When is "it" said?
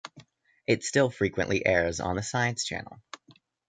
0.65-0.83